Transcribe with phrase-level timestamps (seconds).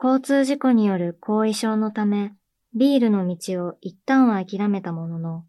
[0.00, 2.32] 交通事故による後遺症のため、
[2.72, 5.44] ビールの道を一旦は諦めたものの、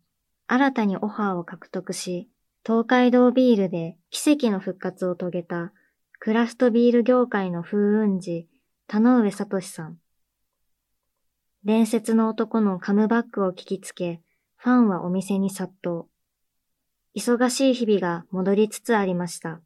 [0.48, 2.29] 新たにオファーを獲得し、
[2.66, 5.72] 東海道ビールで奇跡の復活を遂げた
[6.17, 8.48] クラフトビール業界の風雲児、
[8.88, 10.00] 田上聡さん。
[11.63, 14.20] 伝説の男のカムバックを聞きつけ、
[14.55, 16.05] ファンはお店に殺到。
[17.16, 19.61] 忙しい日々が戻りつつありました。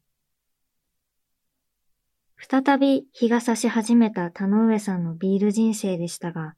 [2.37, 6.55] 再び日が差し始めた田上さんのビール人生でしたが、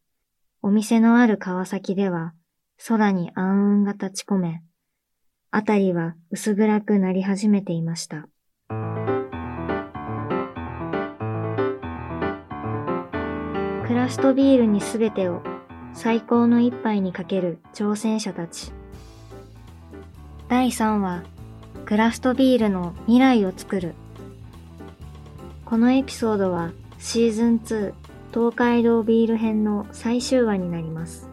[0.62, 2.34] お店のある川崎では
[2.88, 4.64] 空に暗雲が立ち込め、
[5.52, 8.28] あたりは薄暗くなり始めていました。
[13.88, 15.44] クラフトビールにすべてを
[15.94, 18.74] 最高の一杯にかける挑戦者たち。
[20.50, 21.24] 第3話、
[21.86, 23.96] クラフトビールの未来を作る。
[25.66, 26.70] このエピソードは
[27.00, 27.94] シーズン2
[28.30, 31.26] 東海道ビール編の最終話になります。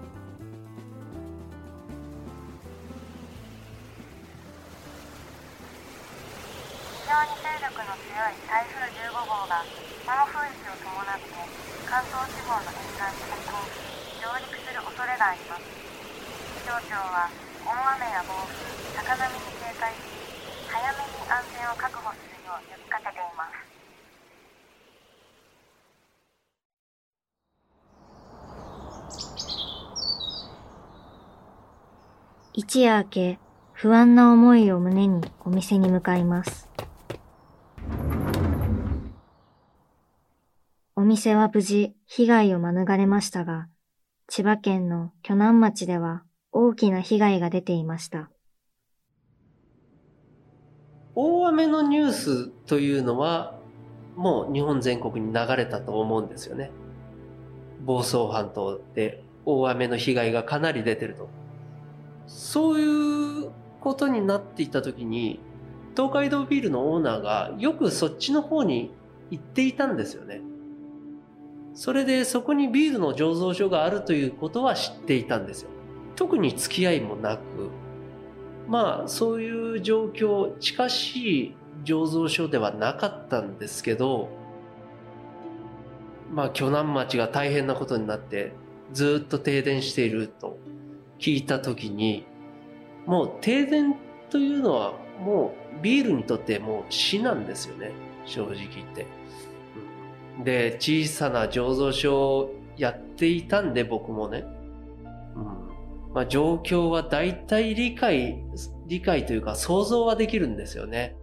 [6.97, 9.69] 非常に勢力の強い台風15号が
[10.09, 11.29] 暴風域を伴って
[11.85, 13.53] 関東地方の沿岸に接近
[14.17, 15.69] 上陸する恐れがあります
[16.57, 17.29] 気象庁は
[17.69, 18.65] 大雨や暴風
[18.97, 20.01] 高波に警戒し
[20.73, 23.62] 早めに安全を確保するよう呼びかけています
[32.55, 33.39] 一夜明け、
[33.73, 36.69] 不安な思いを胸にお店に向かいます。
[40.95, 43.69] お店は無事被害を免れましたが、
[44.29, 48.31] 千葉県の鋸南町では大きな被害が出ていました。
[51.15, 53.59] 大雨のニュースというのは、
[54.15, 56.71] もう日本全国に流れたと思うんですよね。
[57.81, 61.31] 房総半島で大雨の被害がかなり出てると。
[62.27, 65.41] そういうことになっていた時に
[65.97, 68.93] 東海道ビールのオーナーがよくそっちの方に
[69.31, 70.41] 行っていたんですよね。
[71.75, 75.71] それでそこにビールの醸造所があるということは知っていたんですよ。
[76.17, 77.43] 特に付き合いもなく、
[78.69, 81.55] まあそういう状況、近しい
[81.85, 84.29] 醸造所ではなかったんですけど、
[86.33, 88.53] まあ鋸南町が大変なことになって
[88.93, 90.52] ずっと停電していると
[91.23, 92.27] 聞いた時に
[93.07, 93.95] もう停電
[94.29, 97.93] というのはもうビールにとってもう死なんですよね
[98.27, 99.07] 正直言って。
[100.45, 104.45] で小さな醸造所をやっていたんで僕もね、
[105.37, 108.43] うんまあ、状況は大体理解
[108.87, 111.17] 理解というか想像はできるんですよね。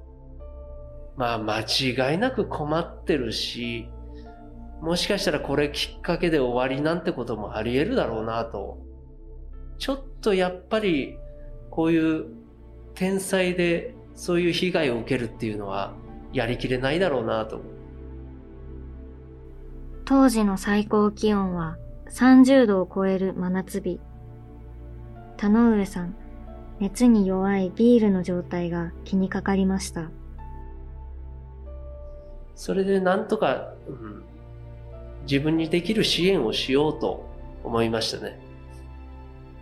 [1.17, 3.89] まあ間違いなく困ってるし
[4.81, 8.77] もしかしたらこれきっかけで終わりなんてこともあり得るだろうなと
[9.79, 11.17] ちょっとやっぱり
[11.71, 12.25] こういう
[12.93, 15.93] 天才でそういう被害を受けるっていうのは
[16.33, 17.61] やりきれないだろうなと。
[20.03, 21.77] 当時の最高気温は
[22.09, 24.01] 30度を超える真夏日。
[25.37, 26.15] 田上さん、
[26.79, 30.09] 熱に弱いビールの状態が気にかかりました。
[32.55, 34.23] それでなんとか、うん、
[35.29, 37.25] 自分にできる支援をしようと
[37.63, 38.48] 思いましたね。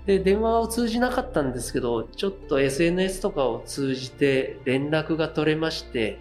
[0.08, 6.18] で、電話を通じなかったんですけど、ちょっと SNS とかを通じて連絡が取れまして、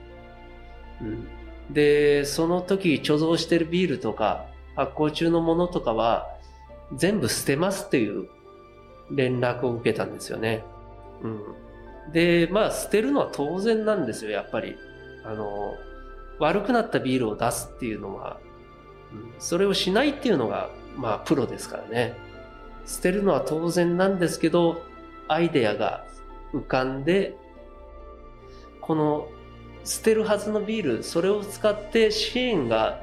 [1.00, 1.28] うん、
[1.72, 6.26] で、その時貯蔵してるビールとか発酵中のものとかは
[6.96, 8.28] 全部捨てますっていう
[9.12, 10.64] 連絡を受けたんですよね。
[11.22, 12.12] うん。
[12.12, 14.76] で、まあ捨てるのは当然なんですよ、やっぱり。
[15.24, 15.74] あの、
[16.40, 18.40] 悪くなったビールを出すっていうのは、
[19.12, 22.25] うん、それをしないっていうのが、まあプロですからね。
[22.86, 24.82] 捨てるのは当然なんですけど、
[25.28, 26.06] アイデアが
[26.54, 27.36] 浮かんで、
[28.80, 29.28] この
[29.84, 33.00] 捨てるはずのビール、それを使って支援が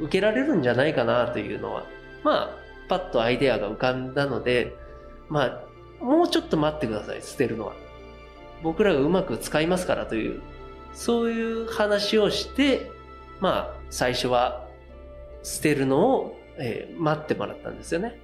[0.00, 1.84] 受けられるんじゃないかなというのは、
[2.22, 4.74] まあ、パッとアイデアが浮かんだので、
[5.28, 5.64] ま
[6.00, 7.74] あ、もうちょっと待ってください、捨てるのは。
[8.62, 10.42] 僕らがうまく使いますからという、
[10.92, 12.90] そういう話をして、
[13.40, 14.66] まあ、最初は
[15.42, 18.18] 捨てるのを、えー、待ってもらったんですよね。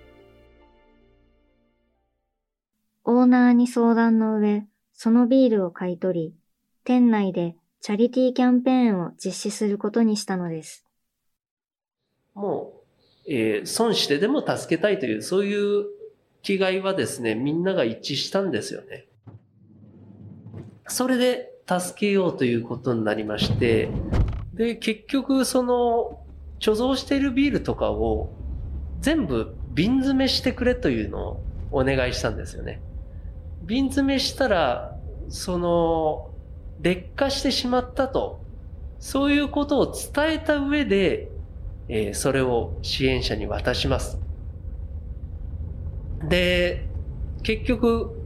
[3.11, 6.35] オーナーに相談の上、そのビールを買い取り、
[6.85, 10.85] 店内でチャリティーキャンペーンを実施することにしたのです。
[12.35, 12.83] も
[13.27, 15.87] う、えー、損してでも助けたいという、そういう
[16.43, 19.07] 気概はですね、みんなが一致したんですよね。
[20.87, 23.89] それで助けようということになりまして、
[24.53, 26.21] で、結局その
[26.61, 28.35] 貯蔵しているビールとかを
[29.01, 32.83] 全部瓶詰めしてくれというのをお願いしたんですよね。
[33.69, 34.99] 瓶詰めしたら、
[35.29, 36.31] その、
[36.81, 38.41] 劣化してしまったと、
[38.99, 41.29] そういうことを伝えた上で、
[41.89, 44.19] えー、それを支援者に渡します。
[46.27, 46.89] で、
[47.43, 48.19] 結局、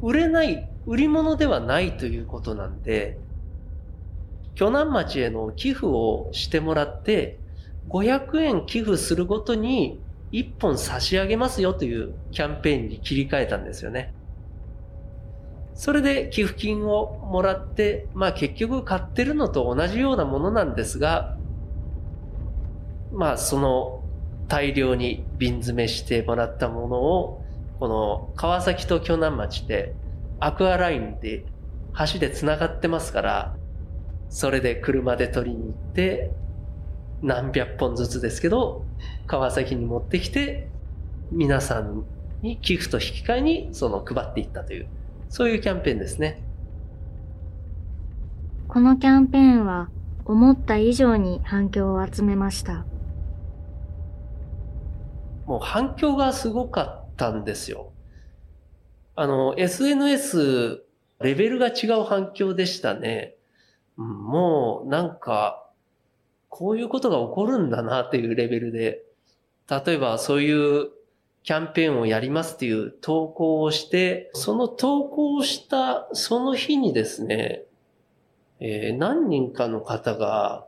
[0.00, 3.18] 売れない、売り物ではないということなんで、
[4.54, 7.40] 鋸南町への寄付をしてもらって、
[7.88, 10.00] 500円寄付するごとに
[10.34, 14.12] 1本差し上げますよというキャンペーンに切り替えたんですよね。
[15.74, 21.36] それで寄付金をもらって、まあ結局買ってるのと同じようなものなんですが、
[23.12, 24.02] まあその
[24.48, 27.44] 大量に瓶詰めしてもらったものを、
[27.78, 29.94] この川崎と鋸南町で
[30.40, 31.44] アクアラインで
[32.12, 33.56] 橋で繋がってますから、
[34.30, 36.32] それで車で取りに行って、
[37.22, 38.83] 何百本ずつですけど、
[39.26, 40.68] 川崎に持ってきて、
[41.30, 42.04] 皆さん
[42.42, 44.86] に寄付と引き換えにその配っていったという、
[45.28, 46.42] そういうキャンペーンですね。
[48.68, 49.88] このキャンペーンは
[50.24, 52.84] 思った以上に反響を集めました。
[55.46, 57.92] もう反響がすごかったんですよ。
[59.16, 60.82] あの、SNS
[61.20, 63.36] レベルが違う反響でしたね。
[63.96, 65.64] もうなんか、
[66.48, 69.02] こういうことが起こるんだなっていうレベルで、
[69.68, 70.90] 例えばそういう
[71.42, 77.64] キャンペーンをやりますっていう投稿をして、その投稿をしたその日にですね、
[78.60, 80.64] えー、何人かの方が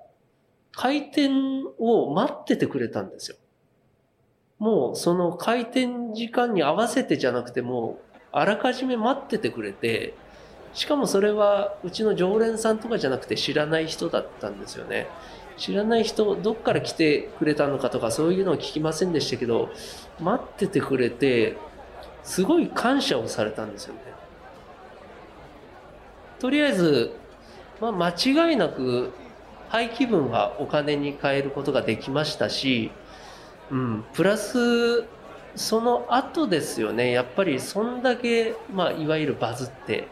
[0.72, 1.32] 開店
[1.78, 3.37] を待っててくれたんですよ。
[4.58, 7.98] もうその開店時間に合わせてじゃなくても
[8.32, 10.14] あらかじめ待っててくれて、
[10.75, 15.06] しかもそれはうちの常連さんとかじゃなくて知らない人だったんですよね。
[15.56, 19.70] 知らない人、どっから来てくれたのかとかそういうのは聞きませんでしたけど、
[20.20, 21.56] 待っててくれて、
[22.23, 24.00] すごい感謝をされたんですよね。
[26.38, 27.12] とりあえず、
[27.81, 29.12] まあ、間違いなく
[29.69, 32.91] 廃棄分はお金に変えることができましたし、
[33.70, 35.05] うん、プラス、
[35.55, 40.08] その後ですよね、やっぱりそんだけ、まあ、いわゆるバズって、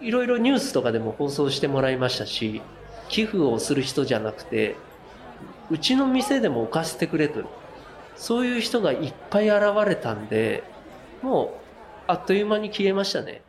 [0.00, 2.62] いろいろニュースとかでも放送してもらいましたし、
[3.08, 4.76] 寄付をする人じゃなくて、
[5.70, 7.42] うちの店でも置かせてくれと。
[8.16, 10.64] そういう人がいっぱい現れたんで、
[11.22, 11.48] もう、
[12.08, 13.42] あっという間に消えましたね。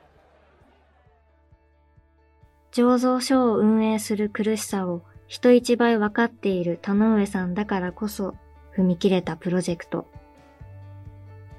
[2.71, 8.35] 醸造所を運営する苦しさを人一倍分かっている田上さんだからこそ
[8.75, 10.05] 踏み切れたプロジェクト。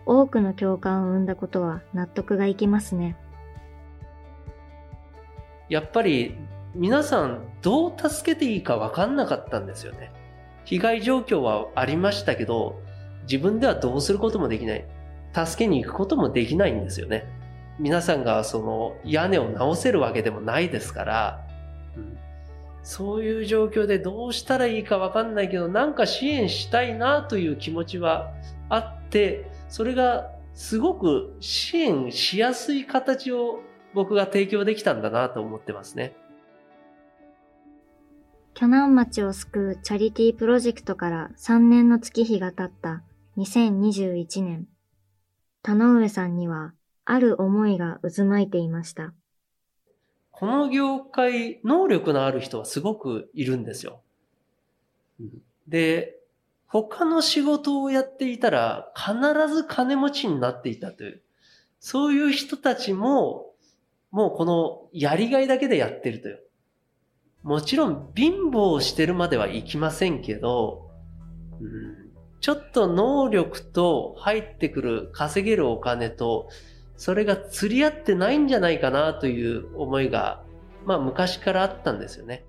[0.06, 3.17] 多くの共感を生んだことは納得がいきますね。
[5.69, 6.35] やっぱり
[6.75, 10.12] 皆さんどう助けていいか分かんなかったんですよね。
[10.64, 12.81] 被害状況はありましたけど、
[13.22, 14.84] 自分ではどうすることもできない。
[15.34, 17.26] 助けに行くこともできないんですよね。
[17.78, 21.46] 皆さんがその屋根を直せるわけでもないですから、
[21.96, 22.19] うん、
[22.82, 28.32] そういう状況でどうしたらいいか分かんないけど、なんか支援したいなという気持ちは
[28.69, 33.61] あって、それがすごく支援しやすい形を
[33.94, 36.14] 僕が提供できたんだなと思ってますね。
[38.61, 43.03] 鋸南町を救うチャリティープロジェクトから3年の月日が経った
[43.39, 44.69] 2021年、
[45.63, 46.75] 田上さんには
[47.06, 49.15] ある思いが渦巻いていました。
[50.31, 54.03] この業界、能力のある人はすごくいるんですよ。
[55.67, 56.19] で、
[56.67, 59.15] 他の仕事をやっていたら必
[59.49, 61.23] ず金持ちになっていたという、
[61.79, 63.55] そういう人たちも
[64.11, 66.43] もうこのやりがいだけでやってるという。
[67.43, 70.91] もちろん貧乏してるまではいきませんけど、
[71.61, 76.49] うん、ちょっと能力と入ってくる稼げるお金と、
[76.97, 80.43] それが釣り合ってないんじゃないかなという思いが、
[80.85, 82.44] まあ昔からあったんですよね。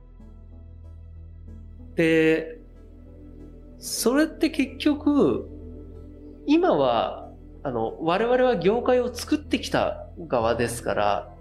[1.96, 2.60] で、
[3.80, 5.50] それって結局、
[6.48, 7.30] 今は、
[7.64, 11.34] あの、我々は業界を作ってきた側ですから、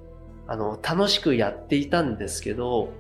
[0.47, 2.91] あの、楽しくやっていたんですけど、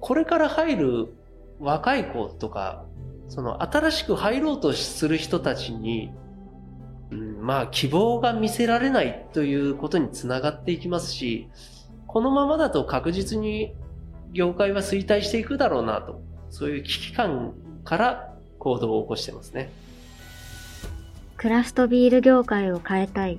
[0.00, 1.14] これから入る
[1.58, 2.84] 若い子とか、
[3.28, 6.10] その新しく入ろうとする人たちに、
[7.10, 11.48] うん、まあ希望が見せられないということにつながっていきますし、
[12.06, 13.74] このままだと確実に
[14.32, 17.54] 業界は衰退していくだろうなと、そういう危機感
[17.84, 19.70] から行動を起こしてますね。
[21.36, 23.38] クラフトビール業界を変えたい。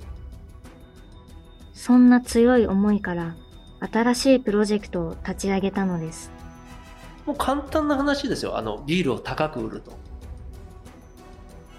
[1.74, 3.36] そんな強い思いから
[3.80, 6.31] 新しいプロジェクトを立ち上げたのです。
[7.26, 8.56] もう簡単な話ですよ。
[8.56, 9.92] あの、ビールを高く売ると。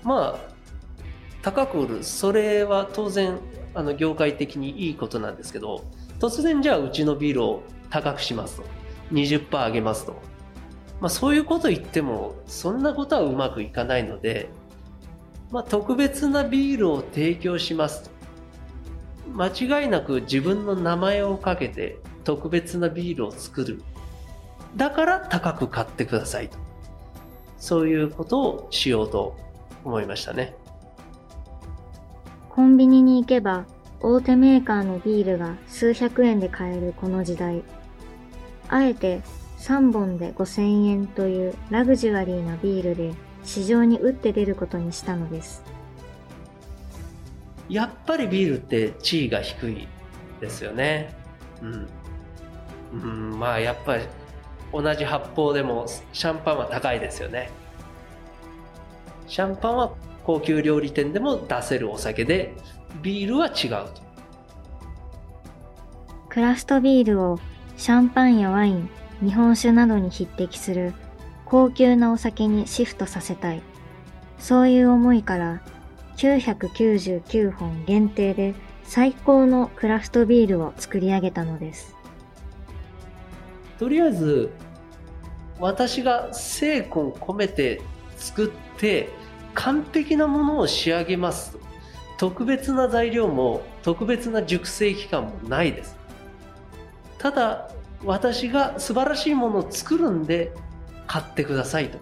[0.03, 0.53] まあ、
[1.41, 2.03] 高く売る。
[2.03, 3.39] それは当然、
[3.73, 5.83] あの、業界的にいいことなんですけど、
[6.19, 8.63] 突然じゃあうちのビールを高くしますと。
[9.12, 10.13] 20%上げますと。
[11.01, 14.50] まあそういうこと言っても、そんなことはうまくいかないので、
[15.51, 18.12] まあ特別なビールを提供しますと。
[19.33, 23.81] 間違いなく自分の名前をかけて特別なビールを作る。
[24.75, 26.58] だから高く買ってくださいと。
[27.58, 29.38] そういうことをしようと
[29.86, 30.56] 思いましたね。
[32.50, 33.65] コンビニに行けば
[34.01, 37.63] 大手メーカーのビールが数百円で買えるこの時代。
[38.68, 39.22] あえて
[39.60, 43.13] 3本で5000円というラグジュアリーなビールで
[43.44, 45.63] 市場に打って出ることにしたのです。
[47.70, 49.88] やっぱりビールって地位が低い
[50.42, 51.15] ですよね。
[51.62, 51.88] うん。
[52.94, 54.03] うん、まあやっぱり
[54.74, 57.51] 同じ発泡でもシャンパンは高いですよね。
[59.27, 62.53] シャンパンは高級料理店でも出せるお酒で、
[63.01, 64.01] ビールは違うと。
[66.30, 67.39] クラフトビールを
[67.77, 68.89] シャンパンやワイン、
[69.22, 70.94] 日本酒などに匹敵する
[71.46, 73.62] 高級なお酒にシフトさせたい。
[74.39, 75.62] そういう思いから
[76.18, 81.96] 999本限定で最高のクラフトビールを作り上げたのです。
[83.83, 84.49] とりあえず、
[85.59, 87.81] 私が精魂込めて
[88.15, 89.09] 作って
[89.55, 91.57] 完璧なものを仕上げます。
[92.17, 95.97] 特別な材料も特別な熟成期間もないです。
[97.17, 97.71] ただ、
[98.05, 100.53] 私が素晴らしいものを作るんで
[101.05, 101.97] 買ってくださいと。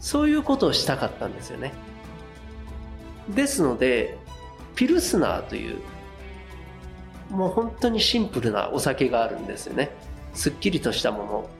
[0.00, 1.72] そういうことをしたかったんですよね。
[3.30, 4.18] ですので、
[4.74, 5.78] ピルスナーという、
[7.30, 9.90] もう本当にシンプルなお酒があるんですよね。
[10.34, 11.50] すっきりとしたもの。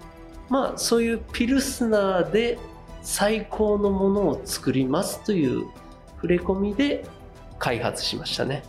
[0.48, 2.58] まあ、そういうピルスナーで
[3.02, 5.66] 最高のものを作りますという
[6.16, 7.06] 触れ込みで
[7.58, 8.62] 開発しましたね。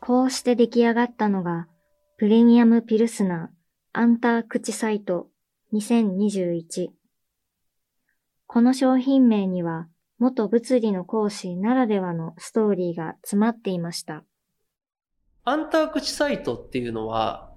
[0.00, 1.68] こうして出来上がったのが、
[2.16, 3.58] プレミアムピルスナー
[3.92, 5.28] アンタークチサイト
[5.72, 6.88] 2021。
[8.46, 9.88] この商品名には、
[10.18, 14.24] 元物理の講師ならではのストーリーが詰まっていました。
[15.44, 17.47] アンタークチサイトっていうのは、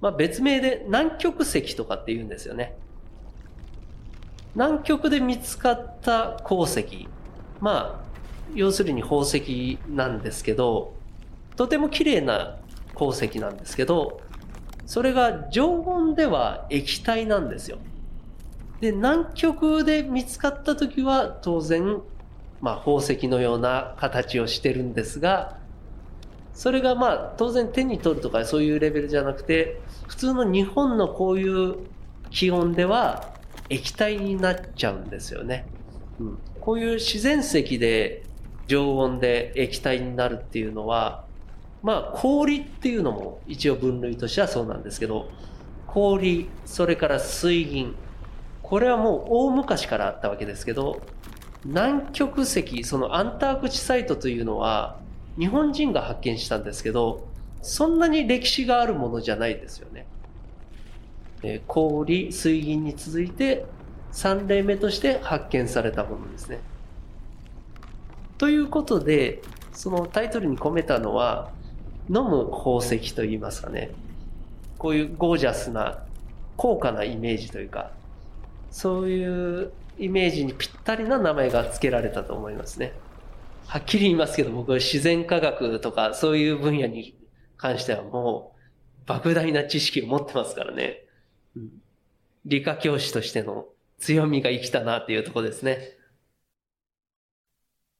[0.00, 2.76] まあ別名で南極石とかって言うんですよね。
[4.54, 7.08] 南極で見つかった鉱石。
[7.60, 8.04] まあ、
[8.54, 10.94] 要するに宝石なんですけど、
[11.56, 12.56] とても綺麗な
[12.94, 14.20] 鉱石なんですけど、
[14.86, 17.78] それが常温では液体なんですよ。
[18.80, 22.00] で、南極で見つかった時は当然、
[22.60, 25.59] まあ宝石のような形をしてるんですが、
[26.54, 31.76] それがまあ当然手に取るとかそういうレベルじゃなくて、普通の日本のこういう
[32.30, 33.34] 気温では
[33.68, 35.66] 液体になっちゃうんですよね。
[36.18, 38.24] うん、こういう自然石で
[38.66, 41.24] 常温で液体になるっていうのは、
[41.82, 45.28] まあ氷っていうのも一応分類としてはそうなんですけど、
[45.86, 47.94] 氷、それから水銀、
[48.62, 51.00] これはもう大昔からあったわけですけど、
[51.64, 54.98] 南極石、そのアンタークチサイトというのは、
[55.38, 57.26] 日本人が発見したんですけど、
[57.62, 60.06] そんなに歴史があるものじゃないですよね。
[61.42, 63.64] え氷、水銀に続いて
[64.12, 66.60] 3例目として発見されたものですね。
[68.38, 71.50] ということで、そのタイトルに込めたのは、
[72.08, 73.90] 飲む宝石といいますかね。
[74.78, 76.02] こういうゴージャスな、
[76.56, 77.92] 高価なイメージというか、
[78.70, 82.92] そういうイメージにぴったりな名前が付けられたと思いますね。
[83.70, 87.16] はっきり言いますけど、僕は自然科学とかそういう分野に
[87.56, 88.56] 関してはも
[89.06, 91.04] う莫大な知識を持ってますからね。
[91.54, 91.70] うん、
[92.46, 93.68] 理科教師としての
[94.00, 95.96] 強みが生きたなっていうとこですね。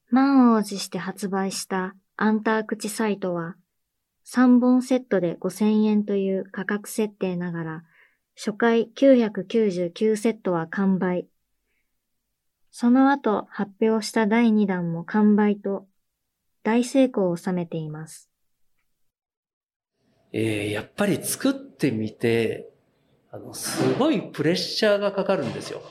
[0.09, 3.55] 満を持して発売したアンタークチサイトは
[4.27, 7.83] 3本セットで5000円という価格設定ながら
[8.37, 11.29] 初回999セットは完売。
[12.71, 15.87] その後発表した第2弾も完売と
[16.62, 18.31] 大成功を収めています。
[20.33, 22.71] えー、やっぱり作ってみて、
[23.33, 25.83] あの、すごいプレッシャーがかかるんですよ。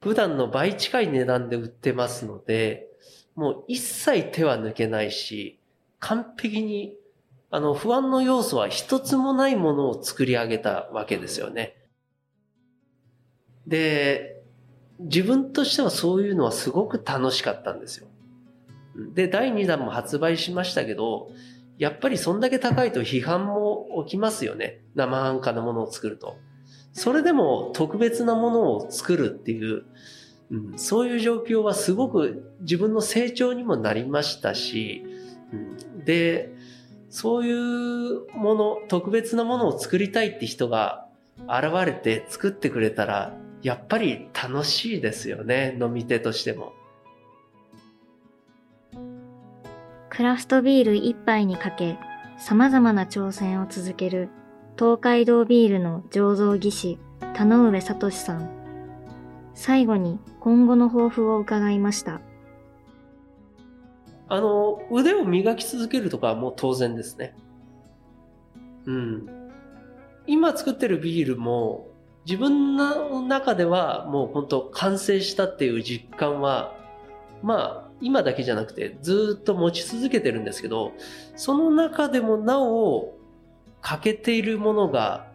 [0.00, 2.86] 普段の倍近い値段で売ってますので、
[3.34, 5.58] もう一切手は抜けないし、
[5.98, 6.96] 完璧に
[7.50, 11.76] あの、不安の要素は一つもないものを作り上げたわけですよね。
[13.66, 14.37] で、
[14.98, 18.08] 自分としてはそういうのはすごく楽しかったんですよ。
[19.14, 21.30] で、第2弾も発売しましたけど、
[21.78, 24.80] やっぱりそんだけ高いと批判も起きますよね。
[24.96, 26.36] 生半可なものを作ると。
[26.92, 29.84] それでも特別なものを作るっていう、
[30.50, 35.04] うん、そういう状況はすごく自分の成長にもなりましたし、
[35.52, 35.56] う
[36.00, 36.52] ん、で、
[37.08, 41.06] そういうもの、特別なものを作りたいって人が
[41.46, 46.72] 現れて作ってくれたら、やっぱり楽しいですよね、飲み手としても。
[50.10, 51.98] クラフトビール一杯にかけ、
[52.38, 54.28] 様々な挑戦を続ける
[54.78, 56.98] 東海道ビールの醸造技師、
[57.34, 58.50] 田上聡さん。
[59.54, 62.20] 最後に今後の抱負を伺いました。
[64.28, 67.34] あの、腕を磨き続けるとかはもう当然ですね。
[68.86, 69.26] うん。
[70.26, 71.88] 今作ってるビールも
[72.28, 76.74] 自分の中ではもう本当完成したっていう実感は
[77.42, 80.92] まあ今だけじゃなくてずっと持ち続けてるんですけど
[81.36, 83.14] その中でもなお
[83.80, 85.26] 欠けているものが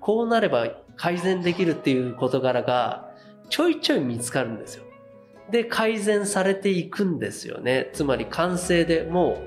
[0.00, 3.08] こうなれば改善できるっていう事柄が
[3.48, 4.84] ちょいちょい見つかるんですよ。
[5.52, 7.90] で改善されていくんですよね。
[7.92, 9.42] つまり完成でも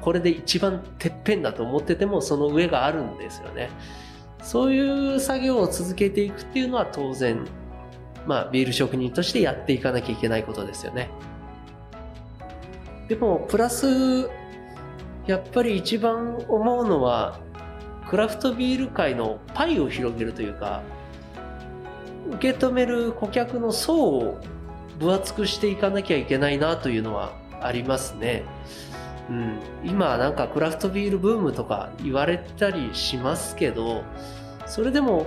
[0.00, 3.70] これで一番てっぺんだと思っててもその上があるんですよね。
[4.42, 7.46] そういう作業を続けていくっていうのは当然、
[8.26, 11.10] まあ、ビール職人としてやっていかなきゃいけないことですよね。
[13.08, 14.30] でも、プラス、
[15.26, 17.40] やっぱり一番思うのは、
[18.08, 20.82] クラフトビール界のパイを広げるというか、
[22.32, 24.40] 受け止める顧客の層を
[24.98, 28.44] 分厚くしていかなきゃいけないなというのはありますね。
[29.28, 34.04] うん、今なんかクラフトビールブームとか言われたりしますけど
[34.66, 35.26] それでも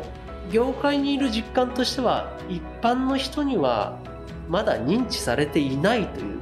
[0.52, 3.98] 業界にいる実感としては一般の人には
[4.50, 6.40] まだ認知されていないという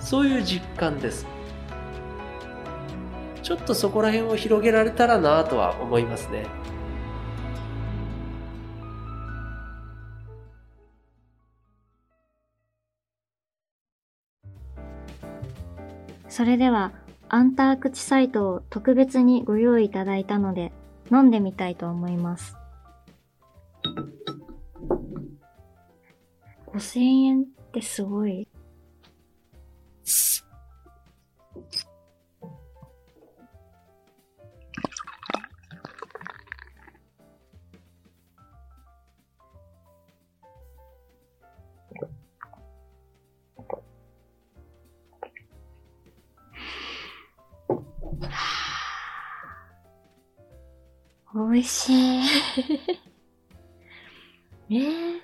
[0.00, 1.26] そういう実感です。
[3.42, 6.46] ちょっとそこら辺を広げられたらなとは思いますね。
[16.36, 16.92] それでは、
[17.30, 20.70] アンタークチサイトを特別にご用意いただいたので、
[21.10, 22.58] 飲んでみたいと思います。
[26.66, 28.46] 5000円ってすごい。
[51.36, 52.22] 美味しい。
[54.70, 55.20] えー、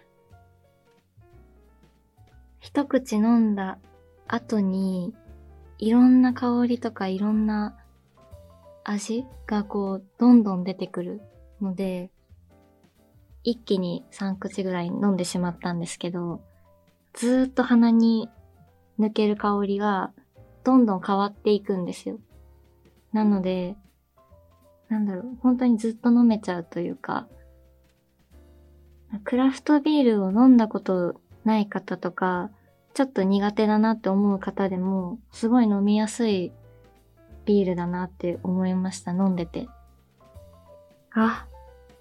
[2.60, 3.78] 一口飲んだ
[4.28, 5.14] 後に、
[5.78, 7.78] いろんな香りとかいろんな
[8.84, 11.22] 味がこう、どんどん出てくる
[11.62, 12.10] ので、
[13.42, 16.42] 一気に3口ぐらい飲んでしまったんですけど、
[17.14, 18.28] ずーっと鼻に
[18.98, 20.12] 抜ける香りが
[20.62, 22.18] どんどん変わっていくんですよ。
[23.12, 23.76] なので、
[24.92, 27.26] なんだろう、本当にずっと飲めちゃうというか、
[29.24, 32.50] クラフトビールを飲んだことない方とか、
[32.92, 36.52] ちょっと苦手だなって思う方でも、すごい飲みやすい
[37.46, 39.66] ビールだなって思いました、飲んでて。
[41.14, 41.46] あ、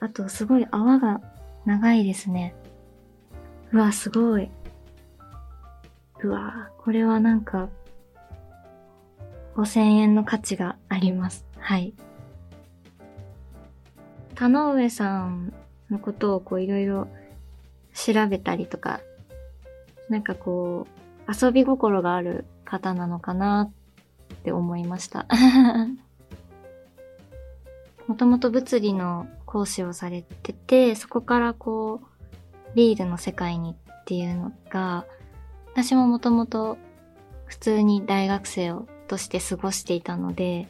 [0.02, 1.22] あとすごい泡が
[1.66, 2.54] 長いですね。
[3.72, 4.52] うわ、すごい。
[6.24, 7.70] うわ、これはなんか、
[9.56, 11.46] 5000円の価値があります。
[11.58, 11.94] はい。
[14.42, 15.54] 田上さん
[15.92, 17.08] のことをこういろいろ
[17.94, 19.02] 調べたりとか、
[20.10, 20.88] なんかこ
[21.28, 23.70] う、遊び心がある方なのかな
[24.34, 25.28] って思いました。
[28.08, 32.08] もともと物理の講師をされてて、そこからこう、
[32.74, 35.06] ビールの世界にっていうのが、
[35.74, 36.80] 私ももともと
[37.46, 40.68] 普通に大学生をとして過ごしていたので、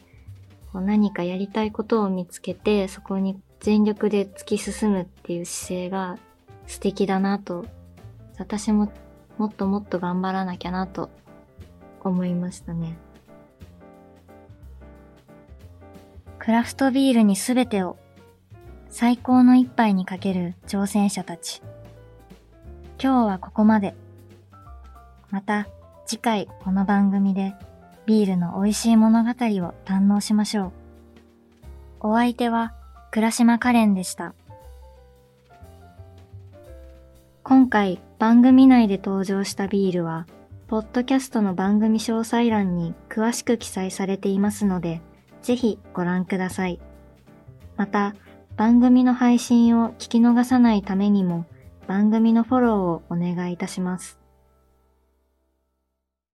[0.74, 6.18] こう何かやりたいことを見つけて、そこに全力で突き進むっていう姿勢が
[6.66, 7.64] 素敵だなと、
[8.36, 8.92] 私も
[9.38, 11.10] もっともっと頑張らなきゃなと
[12.02, 12.96] 思いましたね。
[16.40, 17.96] クラフトビールにすべてを
[18.88, 21.62] 最高の一杯にかける挑戦者たち。
[23.00, 23.94] 今日はここまで。
[25.30, 25.68] また
[26.04, 27.54] 次回この番組で
[28.06, 29.32] ビールの美味しい物語を
[29.84, 30.72] 堪能しましょ
[32.00, 32.08] う。
[32.08, 32.74] お相手は
[33.12, 34.34] 倉島カレンでした。
[37.42, 40.26] 今回番組内で登場したビールは、
[40.66, 45.02] ポッドキャストの番組詳細欄に詳しく記載されていますので、
[45.42, 46.80] ぜひご覧ください。
[47.76, 48.14] また、
[48.56, 51.44] 番組の配信を聞き逃さないためにも
[51.86, 54.21] 番組のフォローをお願いいたします。